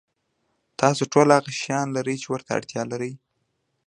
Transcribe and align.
تاسو 0.79 1.03
ټول 1.13 1.27
هغه 1.37 1.51
شیان 1.61 1.87
لرئ 1.95 2.15
چې 2.21 2.27
ورته 2.29 2.51
اړتیا 2.57 2.81
لرئ. 2.91 3.13